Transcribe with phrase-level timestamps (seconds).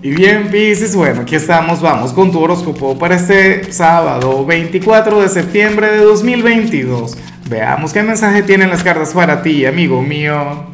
[0.00, 5.28] Y bien, Pisces, bueno, aquí estamos, vamos con tu horóscopo para este sábado 24 de
[5.28, 7.18] septiembre de 2022.
[7.50, 10.66] Veamos qué mensaje tienen las cartas para ti, amigo mío.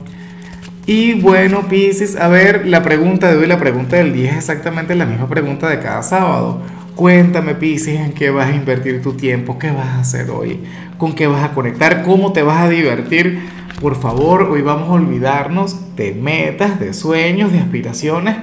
[0.84, 4.94] Y bueno, Pisces, a ver, la pregunta de hoy, la pregunta del día es exactamente
[4.94, 6.60] la misma pregunta de cada sábado.
[6.94, 10.60] Cuéntame, Pisces, en qué vas a invertir tu tiempo, qué vas a hacer hoy,
[10.98, 13.40] con qué vas a conectar, cómo te vas a divertir.
[13.80, 18.36] Por favor, hoy vamos a olvidarnos de metas, de sueños, de aspiraciones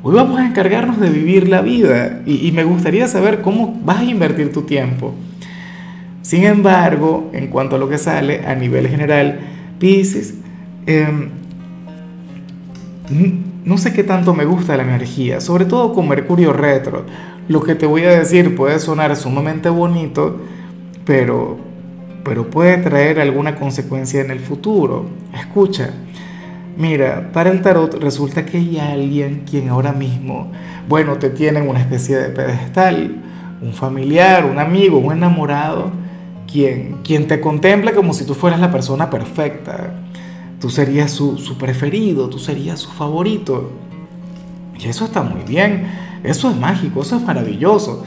[0.00, 4.04] Hoy vamos a encargarnos de vivir la vida y, me gustaría saber cómo vas a
[4.04, 5.12] invertir tu tiempo.
[6.22, 9.40] Sin embargo, en cuanto a lo que sale a nivel general,
[9.80, 10.34] Pisces,
[10.86, 11.30] em,
[13.64, 17.04] no sé qué tanto me gusta la energía, sobre todo con Mercurio retro.
[17.48, 20.40] Lo que te voy a decir puede sonar sumamente bonito,
[21.04, 21.58] pero,
[22.24, 25.06] pero puede traer alguna consecuencia en el futuro.
[25.34, 25.90] Escucha,
[26.78, 30.52] Mira, para el tarot resulta que hay alguien quien ahora mismo,
[30.88, 33.16] bueno, te tiene en una especie de pedestal,
[33.60, 35.90] un familiar, un amigo, un enamorado,
[36.46, 39.92] quien, quien te contempla como si tú fueras la persona perfecta.
[40.60, 43.72] Tú serías su, su preferido, tú serías su favorito.
[44.78, 45.88] Y eso está muy bien,
[46.22, 48.04] eso es mágico, eso es maravilloso.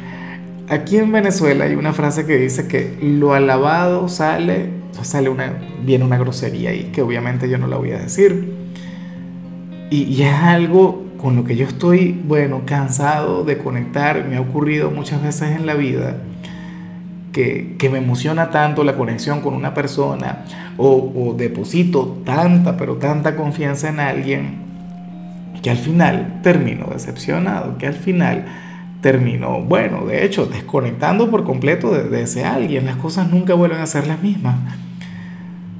[0.68, 5.52] Aquí en Venezuela hay una frase que dice que lo alabado sale sale una,
[5.84, 8.52] viene una grosería ahí que obviamente yo no la voy a decir.
[9.90, 14.26] Y, es algo con lo que yo estoy, bueno, cansado de conectar.
[14.26, 16.18] Me ha ocurrido muchas veces en la vida
[17.32, 20.44] que, que me emociona tanto la conexión con una persona
[20.76, 24.64] o, o deposito tanta, pero tanta confianza en alguien
[25.62, 28.44] que al final termino decepcionado, que al final
[29.04, 32.86] termino, bueno, de hecho, desconectando por completo de, de, ese alguien.
[32.86, 34.56] Las cosas nunca vuelven a ser las mismas.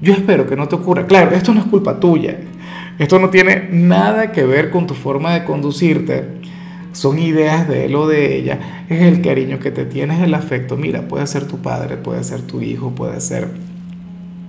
[0.03, 1.07] Yo espero que no te ocurra.
[1.07, 2.37] Claro, esto no es culpa tuya.
[2.99, 6.23] Esto no tiene nada que ver con tu forma de conducirte.
[6.93, 8.85] Son ideas de él o de ella.
[8.91, 10.77] Es el cariño que te tienes, el afecto.
[10.77, 13.49] Mira, puede ser tu padre, puede ser tu hijo, puede ser,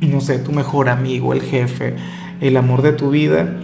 [0.02, 1.96] no sé, tu mejor amigo, el jefe,
[2.42, 3.56] el amor de tu vida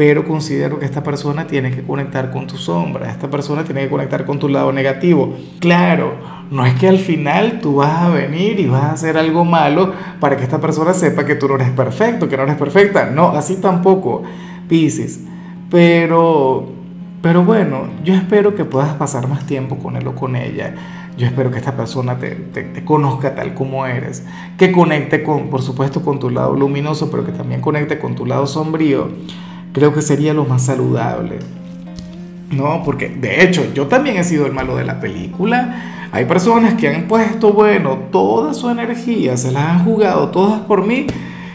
[0.00, 3.90] pero considero que esta persona tiene que conectar con tu sombra, esta persona tiene que
[3.90, 5.36] conectar con tu lado negativo.
[5.58, 6.14] Claro,
[6.50, 9.92] no es que al final tú vas a venir y vas a hacer algo malo
[10.18, 13.10] para que esta persona sepa que tú no eres perfecto, que no eres perfecta.
[13.10, 14.22] No, así tampoco,
[14.70, 15.20] Pisces.
[15.70, 16.66] Pero,
[17.20, 20.74] pero bueno, yo espero que puedas pasar más tiempo con él o con ella.
[21.18, 24.24] Yo espero que esta persona te, te, te, conozca tal como eres,
[24.56, 28.24] que conecte con, por supuesto, con tu lado luminoso, pero que también conecte con tu
[28.24, 29.08] lado sombrío
[29.72, 31.38] creo que sería lo más saludable.
[32.50, 36.08] No, porque de hecho yo también he sido el malo de la película.
[36.12, 40.84] Hay personas que han puesto, bueno, toda su energía, se las han jugado todas por
[40.84, 41.06] mí.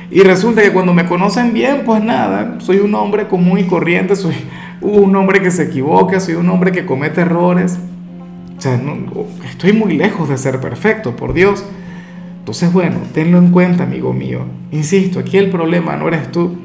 [0.09, 4.15] Y resulta que cuando me conocen bien, pues nada, soy un hombre común y corriente,
[4.15, 4.35] soy
[4.79, 7.77] un hombre que se equivoca, soy un hombre que comete errores.
[8.57, 8.79] O sea,
[9.49, 11.65] estoy muy lejos de ser perfecto, por Dios.
[12.39, 14.41] Entonces, bueno, tenlo en cuenta, amigo mío.
[14.71, 16.55] Insisto, aquí el problema no eres tú,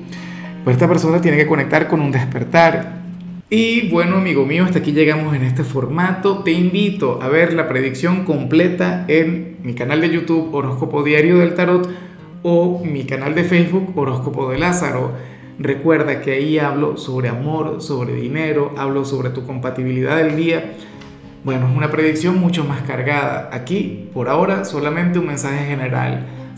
[0.65, 3.01] pues esta persona tiene que conectar con un despertar.
[3.49, 6.45] Y bueno, amigo mío, hasta aquí llegamos en este formato.
[6.45, 11.55] Te invito a ver la predicción completa en mi canal de YouTube Horóscopo Diario del
[11.55, 11.89] Tarot
[12.43, 15.13] o mi canal de Facebook Horóscopo de Lázaro.
[15.59, 20.75] Recuerda que ahí hablo sobre amor, sobre dinero, hablo sobre tu compatibilidad del día.
[21.43, 23.51] Bueno, es una predicción mucho más cargada.
[23.53, 26.27] Aquí, por ahora, solamente un mensaje general.